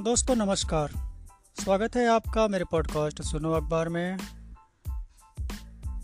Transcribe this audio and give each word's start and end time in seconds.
दोस्तों, 0.00 0.36
नमस्कार। 0.36 0.88
स्वागत 1.64 1.96
है 1.96 2.08
आपका 2.08 2.48
मेरे 2.48 2.64
पॉडकास्ट 2.64 3.22
सुनो 3.22 3.52
अखबार 3.52 3.88
में। 3.88 4.18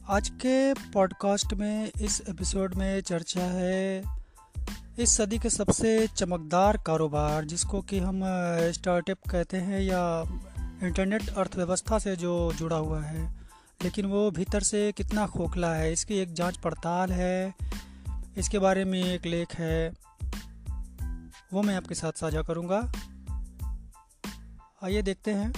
आज 0.08 0.28
के 0.28 0.74
पॉडकास्ट 0.74 1.54
में 1.54 1.90
इस 2.02 2.22
एपिसोड 2.28 2.74
में 2.74 3.00
चर्चा 3.00 3.42
है 3.42 4.02
इस 4.98 5.16
सदी 5.16 5.38
के 5.38 5.50
सबसे 5.50 6.06
चमकदार 6.06 6.76
कारोबार, 6.76 7.44
जिसको 7.44 7.80
कि 7.80 7.98
हम 7.98 8.20
स्टार्टअप 8.72 9.18
कहते 9.30 9.56
हैं 9.56 9.80
या 9.80 10.22
इंटरनेट 10.82 11.28
अर्थव्यवस्था 11.28 11.98
से 11.98 12.16
जो 12.16 12.52
जुड़ा 12.52 12.76
हुआ 12.76 13.02
है। 13.02 13.34
लेकिन 13.84 14.06
वो 14.06 14.30
भीतर 14.30 14.60
से 14.60 14.92
कितना 14.92 15.26
खोखला 15.26 15.74
है, 15.74 15.92
इसकी 15.92 16.14
एक 16.14 16.32
जाँच 16.32 16.56
पड़ताल 16.56 17.12
है। 17.12 17.54
इसके 18.36 18.58
बारे 18.58 18.84
में 18.84 19.04
एक 19.04 19.26
लेख 19.26 19.54
है, 19.54 19.92
वो 21.52 21.62
मैं 21.62 21.76
आपके 21.76 21.94
साथ 21.94 22.12
साझा 22.12 22.42
करूँगा। 22.42 22.92
आइए 24.84 25.02
देखते 25.02 25.30
हैं। 25.30 25.52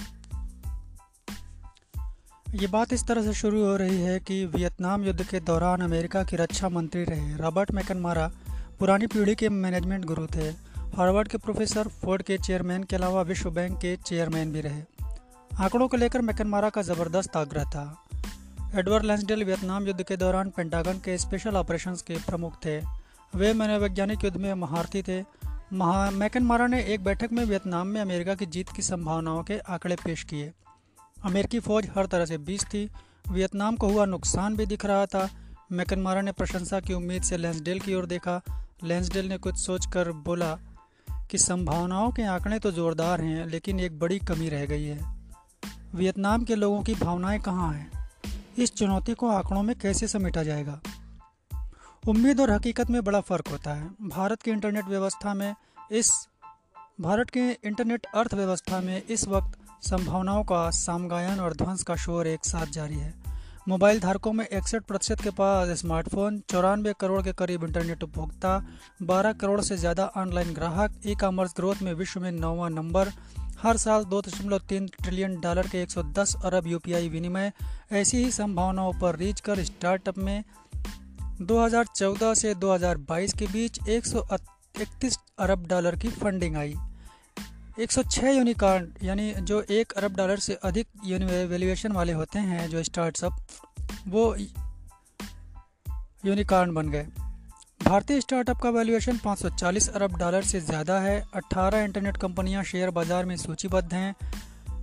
ये 2.55 2.67
बात 2.67 2.93
इस 2.93 3.07
तरह 3.07 3.23
से 3.23 3.33
शुरू 3.33 3.63
हो 3.65 3.75
रही 3.77 4.01
है 4.01 4.19
कि 4.19 4.45
वियतनाम 4.45 5.03
युद्ध 5.03 5.23
के 5.23 5.39
दौरान 5.39 5.81
अमेरिका 5.81 6.23
के 6.23 6.35
रक्षा 6.35 6.69
मंत्री 6.69 7.03
रहे। 7.03 7.35
रॉबर्ट 7.37 7.71
मैकनमारा 7.71 8.31
पुरानी 8.79 9.07
पीढ़ी 9.07 9.35
के 9.35 9.49
मैनेजमेंट 9.49 10.05
गुरु 10.05 10.27
थे। 10.35 10.49
हार्वर्ड 10.95 11.27
के 11.27 11.37
प्रोफेसर 11.37 11.87
फोर्ड 11.87 12.21
के 12.21 12.37
चेयरमैन 12.37 12.83
के 12.83 12.95
अलावा 12.95 13.21
विश्व 13.21 13.51
बैंक 13.51 13.77
के 13.77 13.95
चेयरमैन 13.95 14.51
भी 14.51 14.61
रहे। 14.61 14.81
आंकड़ों 15.57 15.87
को 15.87 15.97
लेकर 15.97 16.21
मैकनमारा 16.21 16.69
का 16.69 16.81
ज़बरदस्त 16.81 17.37
आग्रह 17.37 17.63
था। 17.63 18.03
एडवर्ड 18.75 19.05
लेंसडेल 19.05 19.43
वियतनाम 19.43 19.87
युद्ध 19.87 20.03
के 20.03 20.17
दौरान 20.17 20.49
पेंटागन 20.49 20.93
के 20.93 21.17
स्पेशल 21.17 21.57
ऑपरेशंस 21.57 22.01
के 22.01 22.15
प्रमुख 22.15 22.53
थे। 22.65 22.79
वे 23.35 23.53
मनोवैज्ञानिक 23.53 24.23
युद्ध 24.23 24.37
में 24.37 24.53
महारथी 24.53 25.01
थे। 25.01 25.21
महा 25.73 26.11
मैकनमारा 26.11 26.67
ने 26.67 26.83
एक 26.83 27.03
बैठक 27.03 27.29
में 27.31 27.45
वियतनाम 27.45 27.87
में 27.87 28.01
अमेरिका 28.01 28.35
की 28.35 28.45
जीत 28.45 28.69
की 28.69 28.81
संभावनाओं 28.81 29.43
के 29.43 29.57
आंकड़े 29.57 29.95
पेश 29.95 30.23
किए। 30.23 30.51
अमेरिकी 31.25 31.59
फौज 31.59 31.89
हर 31.97 32.05
तरह 32.05 32.25
से 32.25 32.37
बीस 32.37 32.63
थी। 32.63 32.89
वियतनाम 33.31 33.75
को 33.75 33.87
हुआ 33.87 34.05
नुकसान 34.05 34.55
भी 34.55 34.65
दिख 34.65 34.85
रहा 34.85 35.05
था। 35.05 35.29
मैकनमारा 35.71 36.21
ने 36.21 36.31
प्रशंसा 36.31 36.79
की 36.79 36.93
उम्मीद 36.93 37.23
से 37.23 37.37
लेंसडेल 37.37 37.79
की 37.79 37.95
ओर 37.95 38.05
देखा। 38.05 38.41
लेंसडेल 38.83 39.29
ने 39.29 39.37
कुछ 39.37 39.55
सोचकर 39.55 40.11
बोला 40.11 40.57
कि 41.31 41.37
संभावनाओं 41.37 42.11
के 42.11 42.23
आंकड़े 42.23 42.59
तो 42.59 42.71
जोरदार 42.71 43.21
हैं, 43.21 43.45
लेकिन 43.45 43.79
एक 43.79 43.99
बड़ी 43.99 44.19
कमी 44.19 44.49
रह 44.49 44.65
गई 44.65 44.83
है। 44.83 44.99
वियतनाम 45.95 46.43
के 46.43 46.55
लोगों 46.55 46.83
की 46.83 46.95
भावनाएँ 46.95 47.39
कहाँ 47.39 47.73
हैं? 47.73 48.09
इस 48.57 48.73
चुनौती 48.75 49.13
को 49.13 49.29
आंकड़ों 49.29 49.63
में 49.63 49.79
कैसे 49.79 50.07
समेटा 50.07 50.43
जाएगा? 50.43 50.81
उम्मीद 52.03 52.39
और 52.41 52.51
हकीकत 52.51 52.89
में 52.89 53.03
बड़ा 53.03 53.19
फ़र्क 53.21 53.47
होता 53.47 53.73
है। 53.73 53.87
भारत 54.09 54.41
की 54.41 54.51
इंटरनेट 54.51 54.85
व्यवस्था 54.85 55.33
में 55.33 55.53
इस 55.91 56.11
भारत 57.01 57.29
के 57.29 57.39
इंटरनेट 57.39 58.05
अर्थव्यवस्था 58.15 58.79
में 58.81 59.01
इस 59.03 59.27
वक्त 59.27 59.57
संभावनाओं 59.83 60.43
का 60.43 60.69
सामगायन 60.69 61.39
और 61.39 61.53
ध्वंस 61.53 61.83
का 61.83 61.95
शोर 61.95 62.27
एक 62.27 62.45
साथ 62.45 62.71
जारी 62.73 62.95
है। 62.95 63.13
मोबाइल 63.67 63.99
धारकों 63.99 64.33
में 64.33 64.45
इकसठ 64.45 64.83
प्रतिशत 64.83 65.21
के 65.21 65.29
पास 65.29 65.77
स्मार्टफ़ोन, 65.79 66.39
चौरानवे 66.49 66.93
करोड़ 66.99 67.21
के 67.23 67.33
करीब 67.33 67.63
इंटरनेट 67.63 68.03
उपभोक्ता 68.03 68.57
12 69.03 69.33
करोड़ 69.33 69.59
से 69.61 69.77
ज़्यादा 69.77 70.05
ऑनलाइन 70.17 70.53
ग्राहक 70.53 70.99
ई 71.07 71.15
कॉमर्स 71.15 71.53
ग्रोथ 71.55 71.81
में 71.81 71.93
विश्व 71.93 72.19
में 72.21 72.31
नौवा 72.31 72.69
नंबर। 72.69 73.11
हर 73.61 73.77
साल 73.77 74.05
दो 74.05 74.21
दशमलव 74.21 74.59
तीन 74.69 74.87
ट्रिलियन 75.03 75.39
डॉलर 75.39 75.67
के 75.67 75.83
110 75.83 76.35
अरब 76.45 76.67
यूपीआई 76.67 77.09
विनिमय। 77.09 77.51
ऐसी 77.91 78.17
ही 78.17 78.31
संभावनाओं 78.31 78.93
पर 78.93 79.15
रीच 79.15 79.39
कर 79.39 79.63
स्टार्टअप 79.63 80.17
में 80.17 80.43
2014 81.41 82.33
से 82.33 82.53
2022 82.55 83.33
के 83.33 83.45
बीच 83.47 83.79
131 83.89 85.17
अरब 85.39 85.67
डॉलर 85.67 85.95
की 85.95 86.09
फंडिंग 86.09 86.55
आई। 86.55 86.73
106 87.79 88.27
यूनिकॉर्न, 88.27 88.91
यानी 89.03 89.33
जो 89.33 89.61
एक 89.61 89.91
अरब 89.91 90.15
डॉलर 90.15 90.39
से 90.39 90.53
अधिक 90.53 90.87
वैल्यूएशन 91.05 91.91
वाले 91.91 92.13
होते 92.13 92.39
हैं, 92.39 92.69
जो 92.69 92.83
स्टार्टअप, 92.83 93.47
वो 94.07 94.35
यूनिकॉर्न 96.25 96.73
बन 96.73 96.89
गए। 96.89 97.07
भारतीय 97.83 98.21
स्टार्टअप 98.21 98.57
का 98.57 98.69
वैल्यूएशन 98.69 99.17
540 99.17 99.87
अरब 99.89 100.17
डॉलर 100.17 100.43
से 100.43 100.59
ज़्यादा 100.59 100.99
है। 100.99 101.23
18 101.35 101.83
इंटरनेट 101.83 102.17
कंपनियाँ 102.17 102.63
शेयर 102.63 102.89
बाज़ार 102.89 103.25
में 103.25 103.35
सूचीबद्ध 103.37 103.93
हैं। 103.93 104.15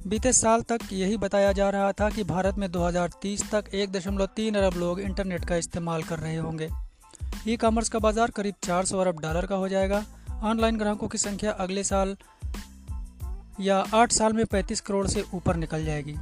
बीते 0.06 0.32
साल 0.32 0.62
तक 0.62 0.80
यही 0.92 1.16
बताया 1.16 1.52
जा 1.52 1.68
रहा 1.70 1.92
था 1.92 2.08
कि 2.10 2.24
भारत 2.24 2.58
में 2.58 2.68
2030 2.72 3.42
तक 3.52 3.70
1.3 3.74 4.56
अरब 4.56 4.74
लोग 4.78 5.00
इंटरनेट 5.00 5.44
का 5.44 5.56
इस्तेमाल 5.56 6.02
कर 6.02 6.18
रहे 6.18 6.36
होंगे। 6.36 6.68
ई 7.48 7.56
कॉमर्स 7.56 7.88
का 7.88 7.98
बाज़ार 7.98 8.30
करीब 8.30 8.54
400 8.64 9.00
अरब 9.00 9.20
डॉलर 9.20 9.46
का 9.46 9.56
हो 9.56 9.68
जाएगा। 9.68 10.04
ऑनलाइन 10.42 10.78
ग्राहकों 10.78 11.08
की 11.08 11.18
संख्या 11.18 11.52
अगले 11.52 11.84
साल 11.84 12.16
या 13.60 13.84
आठ 13.94 14.12
साल 14.12 14.32
में 14.32 14.44
35 14.44 14.80
करोड़ 14.80 15.06
से 15.06 15.24
ऊपर 15.34 15.56
निकल 15.56 15.84
जाएगी। 15.84 16.16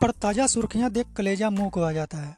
पर 0.00 0.10
ताज़ा 0.10 0.46
सुर्खियाँ 0.46 0.90
देख 0.90 1.06
कलेजा 1.16 1.50
मुँह 1.50 1.70
को 1.70 1.82
आ 1.82 1.92
जाता 1.92 2.18
है। 2.18 2.36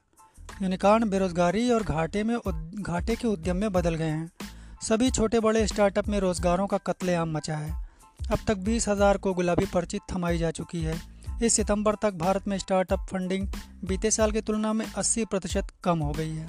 यूनिकॉर्न 0.62 1.10
बेरोजगारी 1.10 1.70
और 1.70 1.82
घाटे 1.82 2.24
में 2.24 2.38
घाटे 2.38 3.16
के 3.16 3.28
उद्यम 3.28 3.56
में 3.56 3.72
बदल 3.72 3.94
गए 3.94 4.10
हैं। 4.10 4.30
सभी 4.82 5.10
छोटे 5.10 5.40
बड़े 5.40 5.66
स्टार्टअप 5.66 6.08
में 6.08 6.20
रोजगारों 6.20 6.66
का 6.66 6.78
कत्लेआम 6.78 7.36
मचा 7.36 7.56
है। 7.56 7.87
अब 8.30 8.38
तक 8.48 8.56
बीस 8.56 8.88
हज़ार 8.88 9.16
को 9.16 9.32
गुलाबी 9.34 9.64
पर्ची 9.64 9.98
थमाई 10.10 10.38
जा 10.38 10.50
चुकी 10.50 10.80
है। 10.82 10.94
इस 11.42 11.52
सितंबर 11.52 11.94
तक 11.94 12.14
भारत 12.14 12.48
में 12.48 12.56
स्टार्टअप 12.58 13.06
फंडिंग 13.10 13.46
बीते 13.84 14.10
साल 14.10 14.32
की 14.32 14.40
तुलना 14.40 14.72
में 14.72 14.84
80 14.88 15.24
प्रतिशत 15.24 15.68
कम 15.84 15.98
हो 15.98 16.10
गई 16.12 16.30
है। 16.30 16.46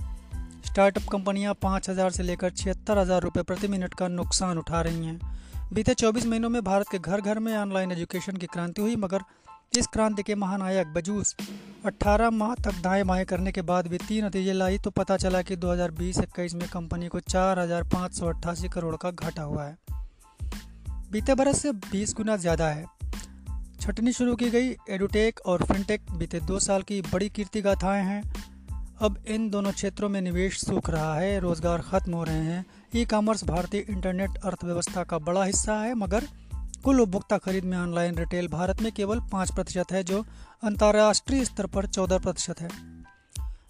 स्टार्टअप 0.66 1.04
कंपनियाँ 1.12 1.54
पाँच 1.54 1.90
हज़ार 1.90 2.12
से 2.12 2.24
लेकर 2.24 2.50
छिहत्तर 2.52 2.98
हज़ार 2.98 3.22
रुपये 3.22 3.44
प्रति 3.44 3.68
मिनट 3.68 3.94
का 3.94 4.08
नुकसान 4.08 4.58
उठा 4.58 4.82
रही 4.82 5.06
हैं। 5.06 5.20
बीते 5.74 5.94
24 5.94 6.26
महीनों 6.26 6.50
में 6.50 6.62
भारत 6.64 6.88
के 6.92 7.00
घर 7.00 7.22
घर 7.22 7.40
में 7.40 7.56
ऑनलाइन 7.58 7.92
एजुकेशन 7.92 8.38
की 8.38 8.48
क्रांति 8.48 8.82
हुई, 8.82 8.96
मगर 8.96 9.24
इस 9.78 9.88
क्रांति 9.88 10.24
के 10.24 10.36
महानायक 10.36 10.88
बजूस 10.88 11.36
18 11.86 12.30
माह 12.32 12.54
तक 12.56 12.82
दाएँ 12.84 13.04
बाएँ 13.04 13.26
करने 13.26 13.52
के 13.52 13.62
बाद 13.62 13.88
भी 13.88 13.98
तीन 13.98 14.26
नतीजे 14.26 14.54
लाई 14.54 14.78
तो 14.78 14.90
पता 14.92 15.18
चला 15.18 15.42
कि 15.42 15.56
2020-21 15.58 16.54
में 16.54 16.68
कंपनी 16.70 17.08
को 17.08 17.20
चार 17.20 17.60
हज़ार 17.60 17.84
पाँच 17.84 18.20
सौ 18.20 18.28
अट्ठासी 18.28 18.70
करोड़ 18.70 18.96
का 18.96 19.12
घाटा 19.12 19.42
हुआ 19.42 19.64
है। 19.64 19.78
बीते 21.12 21.34
बरस 21.36 21.62
से 21.62 21.72
20 21.72 22.14
गुना 22.14 22.38
ज़्यादा 22.38 22.68
है। 22.68 22.86
छटनी 23.82 24.12
शुरू 24.14 24.36
की 24.36 24.50
गई 24.50 24.76
एडुटेक 24.90 25.40
और 25.46 25.64
फिनटेक 25.64 26.02
बीते 26.12 26.40
दो 26.40 26.60
साल 26.60 26.82
की 26.82 27.02
बड़ी 27.02 27.30
कीर्ति 27.30 27.62
गाथाएँ 27.62 28.04
हैं। 28.04 28.22
अब 29.02 29.18
इन 29.28 29.50
दोनों 29.50 29.72
क्षेत्रों 29.72 30.10
में 30.10 30.22
निवेश 30.22 30.60
सूख 30.60 30.90
रहा 30.90 31.16
है, 31.16 31.40
रोज़गार 31.40 31.82
ख़त्म 31.82 32.14
हो 32.14 32.24
रहे 32.24 32.38
हैं। 32.38 32.66
ई 32.96 33.06
कॉमर्स 33.06 33.44
भारतीय 33.44 33.86
इंटरनेट 33.90 34.30
अर्थव्यवस्था 34.46 35.04
का 35.04 35.18
बड़ा 35.20 35.44
हिस्सा 35.44 35.74
है, 35.74 35.94
मगर 35.94 36.28
कुल 36.84 37.02
उपभोक्ता 37.02 37.38
खरीद 37.38 37.66
में 37.66 37.78
ऑनलाइन 37.78 38.16
रिटेल 38.16 38.48
भारत 38.48 38.82
में 38.82 38.92
केवल 38.92 39.20
पाँच 39.20 39.52
प्रतिशत 39.52 39.92
है, 39.92 40.04
जो 40.04 40.26
अंतर्राष्ट्रीय 40.64 41.46
स्तर 41.46 41.66
पर 41.66 41.86
चौदह 41.86 42.18
प्रतिशत 42.18 42.62
है। 42.62 42.70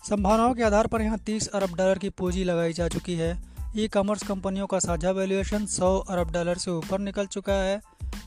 संभावनाओं 0.10 0.54
के 0.54 0.64
आधार 0.64 0.88
पर 0.88 1.02
यहाँ 1.02 1.18
तीस 1.18 1.48
अरब 1.48 1.76
डॉलर 1.76 1.98
की 1.98 2.10
पूंजी 2.10 2.44
लगाई 2.44 2.74
जा 2.74 2.88
चुकी 2.88 3.16
है। 3.16 3.59
ई 3.78 3.88
कॉमर्स 3.88 4.24
कंपनियों 4.24 4.66
का 4.68 4.78
साझा 4.80 5.10
वैल्यूएशन 5.12 5.66
100 5.66 5.88
अरब 6.10 6.32
डॉलर 6.32 6.58
से 6.58 6.72
ऊपर 6.72 7.00
निकल 7.00 7.26
चुका 7.26 7.54
है। 7.54 7.76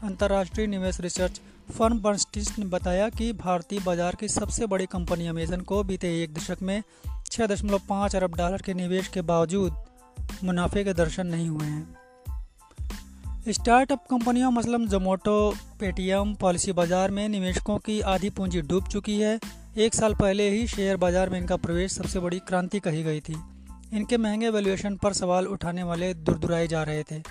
अंतर्राष्ट्रीय 0.05 0.67
निवेश 0.67 1.01
रिसर्च 1.01 1.41
फर्म 1.71 2.01
बर्नस्टीन 2.01 2.45
ने 2.59 2.65
बताया 2.67 3.09
कि 3.09 3.33
भारतीय 3.35 3.81
बाज़ार 3.81 4.15
की 4.15 4.29
सबसे 4.29 4.67
बड़ी 4.67 4.87
कंपनी 4.87 5.27
अमेजन 5.27 5.61
को 5.63 5.83
बीते 5.85 6.13
एक 6.23 6.35
दशक 6.35 6.63
में 6.63 6.83
6.5 7.27 8.17
अरब 8.17 8.37
डॉलर 8.37 8.63
के 8.63 8.75
निवेश 8.75 9.09
के 9.09 9.23
बावजूद 9.23 9.73
मुनाफे 10.45 10.85
के 10.85 10.93
दर्शन 10.95 11.27
नहीं 11.27 11.49
हुए 11.49 11.67
हैं। 11.67 13.53
स्टार्टअप 13.53 14.05
कंपनियों 14.11 14.51
मसलन 14.51 14.87
जोमोटो 14.89 15.39
पेटीएम 15.81 16.35
पॉलिसी 16.35 16.73
बाज़ार 16.73 17.11
में 17.11 17.29
निवेशकों 17.29 17.79
की 17.79 18.01
आधी 18.09 18.31
पूंजी 18.31 18.61
डूब 18.63 18.89
चुकी 18.89 19.21
है। 19.21 19.39
एक 19.77 19.95
साल 19.95 20.15
पहले 20.15 20.49
ही 20.51 20.67
शेयर 20.69 20.97
बाज़ार 20.97 21.31
में 21.31 21.39
इनका 21.39 21.57
प्रवेश 21.59 21.93
सबसे 21.93 22.21
बड़ी 22.21 22.39
क्रांति 22.39 22.81
कही 22.81 23.03
गई 23.03 23.21
थी। 23.21 23.35
इनके 23.93 24.17
महँगे 24.17 24.49
वैल्यूएशन 24.49 24.97
पर 24.97 25.13
सवाल 25.13 25.47
उठाने 25.47 25.83
वाले 25.83 26.13
दुरदुराए 26.15 26.67
जा 26.67 26.83
रहे 26.83 27.03
थे। 27.03 27.23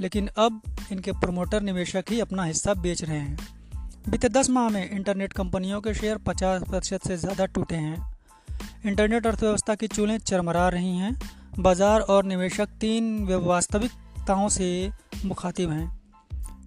लेकिन 0.00 0.28
अब 0.38 0.60
इनके 0.92 1.12
प्रमोटर 1.12 1.60
निवेशक 1.60 2.04
ही 2.10 2.20
अपना 2.20 2.44
हिस्सा 2.44 2.74
बेच 2.74 3.02
रहे 3.04 3.18
हैं। 3.18 3.36
बीते 4.08 4.28
दस 4.28 4.50
माह 4.50 4.68
में 4.68 4.90
इंटरनेट 4.90 5.32
कंपनियों 5.32 5.80
के 5.80 5.94
शेयर 5.94 6.18
50 6.18 6.62
प्रतिशत 6.62 7.06
से 7.08 7.16
ज़्यादा 7.16 7.46
टूटे 7.46 7.74
हैं। 7.74 8.14
इंटरनेट 8.86 9.26
अर्थव्यवस्था 9.26 9.74
की 9.74 9.86
चूलें 9.86 10.18
चरमरा 10.18 10.68
रही 10.68 10.96
हैं। 10.96 11.18
बाज़ार 11.58 12.00
और 12.00 12.24
निवेशक 12.24 12.68
तीन 12.80 13.26
वास्तविकताओं 13.44 14.48
से 14.48 14.90
मुखातिब 15.24 15.70
हैं। 15.70 16.00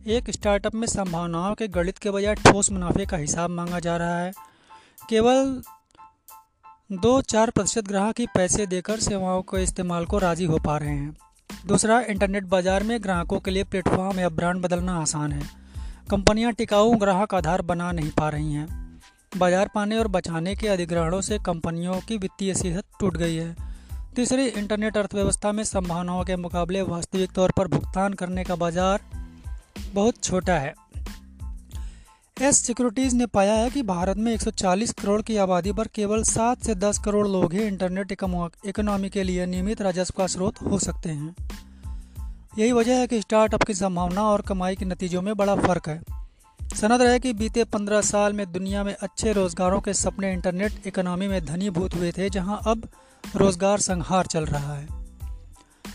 एक 0.07 0.29
स्टार्टअप 0.29 0.75
में 0.75 0.87
संभावनाओं 0.87 1.55
के 1.55 1.67
गणित 1.67 1.97
के 1.97 2.11
बजाय 2.11 2.35
ठोस 2.35 2.71
मुनाफे 2.71 3.05
का 3.05 3.17
हिसाब 3.17 3.49
मांगा 3.49 3.79
जा 3.79 3.97
रहा 3.97 4.19
है। 4.19 4.31
केवल 5.09 5.61
दो 6.89 7.09
चार 7.21 7.49
प्रतिशत 7.49 7.87
ग्राहक 7.87 8.19
ही 8.19 8.25
पैसे 8.35 8.65
देकर 8.65 8.99
सेवाओं 8.99 9.41
के 9.41 9.63
इस्तेमाल 9.63 10.05
को 10.05 10.17
राज़ी 10.17 10.45
हो 10.45 10.57
पा 10.57 10.77
रहे 10.77 10.89
हैं। 10.89 11.15
दूसरा, 11.67 11.99
इंटरनेट 12.01 12.43
बाज़ार 12.43 12.83
में 12.83 13.03
ग्राहकों 13.03 13.39
के 13.39 13.51
लिए 13.51 13.63
प्लेटफॉर्म 13.63 14.19
या 14.19 14.29
ब्रांड 14.29 14.61
बदलना 14.61 14.95
आसान 14.95 15.31
है। 15.31 15.41
कंपनियाँ 16.11 16.53
टिकाऊ 16.53 16.95
ग्राहक 16.95 17.33
आधार 17.33 17.61
बना 17.61 17.91
नहीं 17.91 18.09
पा 18.09 18.29
रही 18.29 18.53
हैं। 18.53 19.01
बाज़ार 19.37 19.69
पाने 19.75 19.97
और 19.97 20.07
बचाने 20.07 20.55
के 20.55 20.67
अधिग्रहणों 20.67 21.21
से 21.21 21.39
कंपनियों 21.39 21.99
की 21.99 22.17
वित्तीय 22.17 22.53
सेहत 22.53 22.83
टूट 22.99 23.17
गई 23.17 23.35
है। 23.35 23.55
तीसरी, 24.15 24.45
इंटरनेट 24.45 24.97
अर्थव्यवस्था 24.97 25.51
में 25.51 25.63
संभावनाओं 25.63 26.23
के 26.23 26.35
मुकाबले 26.35 26.81
वास्तविक 26.81 27.31
तौर 27.31 27.51
पर 27.57 27.67
भुगतान 27.67 28.13
करने 28.13 28.43
का 28.43 28.55
बाज़ार 28.55 28.99
बहुत 29.93 30.23
छोटा 30.23 30.53
है। 30.53 30.73
एस 32.41 32.57
सिक्योरिटीज़ 32.57 33.15
ने 33.15 33.25
पाया 33.25 33.53
है 33.53 33.69
कि 33.69 33.81
भारत 33.83 34.17
में 34.17 34.33
140 34.33 34.91
करोड़ 34.91 35.21
की 35.21 35.37
आबादी 35.37 35.71
पर 35.71 35.87
केवल 35.87 36.23
7 36.23 36.63
से 36.63 36.75
10 36.75 36.99
करोड़ 36.99 37.27
लोग 37.27 37.53
ही 37.53 37.63
इंटरनेट 37.63 38.11
इकोनॉमी 38.65 39.09
के 39.09 39.23
लिए 39.23 39.45
नियमित 39.45 39.81
राजस्व 39.81 40.13
का 40.17 40.27
स्रोत 40.27 40.61
हो 40.61 40.79
सकते 40.79 41.09
हैं। 41.09 41.35
यही 42.59 42.71
वजह 42.71 42.95
है 42.95 43.07
कि 43.07 43.21
स्टार्टअप 43.21 43.63
की 43.63 43.73
संभावना 43.73 44.23
और 44.23 44.41
कमाई 44.41 44.75
के 44.75 44.85
नतीजों 44.85 45.21
में 45.21 45.35
बड़ा 45.35 45.55
फ़र्क 45.55 45.89
है। 45.89 46.01
सनद 46.75 47.01
रहे 47.01 47.19
कि 47.19 47.33
बीते 47.33 47.63
15 47.63 48.01
साल 48.01 48.33
में 48.33 48.51
दुनिया 48.51 48.83
में 48.83 48.95
अच्छे 49.01 49.33
रोज़गारों 49.33 49.81
के 49.81 49.93
सपने 49.93 50.33
इंटरनेट 50.33 50.87
इकोनॉमी 50.87 51.27
में 51.27 51.45
धनीभूत 51.45 51.95
हुए 51.95 52.11
थे, 52.11 52.29
जहाँ 52.29 52.61
अब 52.67 52.89
रोज़गार 53.35 53.79
संहार 53.79 54.25
चल 54.25 54.45
रहा 54.45 54.73
है। 54.73 54.96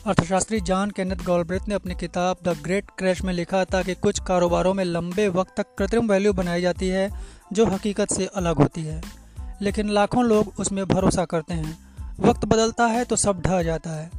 अर्थशास्त्री 0.07 0.61
जॉन 0.61 0.91
केनेथ 0.91 1.17
गॉलब्रेथ 1.17 1.69
ने 1.69 1.75
अपनी 1.75 1.95
किताब 1.95 2.37
द 2.43 2.49
ग्रेट 2.49 2.85
क्रैश 2.99 3.23
में 3.23 3.33
लिखा 3.33 3.65
था 3.65 3.83
कि 3.83 3.95
कुछ 3.95 4.21
कारोबारों 4.21 4.75
में 4.75 4.85
लंबे 4.85 5.29
वक्त 5.29 5.53
तक 5.57 5.67
कृत्रिम 5.79 6.09
वैल्यू 6.09 6.33
बनाई 6.33 6.61
जाती 6.61 6.89
है, 6.89 7.11
जो 7.53 7.67
हकीकत 7.67 8.13
से 8.13 8.27
अलग 8.27 8.57
होती 8.57 8.83
है। 8.83 9.03
लेकिन 9.63 9.89
लाखों 9.89 10.25
लोग 10.25 10.55
उसमें 10.59 10.85
भरोसा 10.87 11.25
करते 11.25 11.55
हैं। 11.55 11.79
वक्त 12.21 12.45
बदलता 12.45 12.87
है 12.87 13.05
तो 13.05 13.17
सब 13.17 13.41
ढह 13.41 13.63
जाता 13.63 13.91
है। 13.91 14.11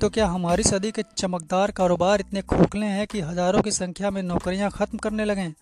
तो 0.00 0.10
क्या 0.10 0.26
हमारी 0.26 0.62
सदी 0.62 0.90
के 0.90 1.02
चमकदार 1.18 1.70
कारोबार 1.70 2.20
इतने 2.20 2.42
खोखले 2.42 2.86
हैं 2.86 3.06
कि 3.06 3.20
हज़ारों 3.20 3.62
की 3.62 3.70
संख्या 3.70 4.10
में 4.10 4.22
नौकरियाँ 4.22 4.70
ख़त्म 4.70 4.98
करने 4.98 5.24
लगें? 5.24 5.52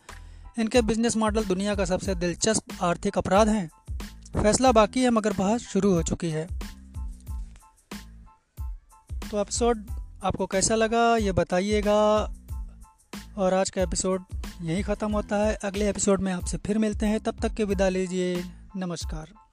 इनके 0.59 0.83
बिज़नेस 0.83 1.17
मॉडल 1.17 1.45
दुनिया 1.45 1.75
का 1.75 1.85
सबसे 1.85 2.15
दिलचस्प 2.15 2.83
आर्थिक 2.83 3.19
अपराध 3.19 3.49
हैं। 3.49 3.71
फैसला 4.43 4.73
बाकी 4.73 5.03
है, 5.03 5.11
मगर 5.11 5.33
बहस 5.33 5.61
शुरू 5.61 5.93
हो 5.93 6.03
चुकी 6.03 6.31
है। 6.31 6.49
तो 9.35 9.41
एपिसोड 9.41 9.87
आपको 10.25 10.47
कैसा 10.47 10.75
लगा, 10.75 11.17
ये 11.17 11.33
बताइएगा। 11.33 12.33
और 13.39 13.55
आज 13.55 13.71
का 13.71 13.83
एपिसोड 13.83 14.23
यहीं 14.63 14.85
ख़त्म 14.85 15.13
होता 15.13 15.37
है। 15.37 15.55
अगले 15.55 15.91
एपिसोड 15.91 16.21
में 16.21 16.33
आपसे 16.33 16.59
फिर 16.59 16.79
मिलते 16.79 17.07
हैं। 17.07 17.21
तब 17.21 17.41
तक 17.41 17.53
के 17.53 17.65
विदा 17.65 17.89
लीजिए। 17.89 18.45
नमस्कार। 18.77 19.44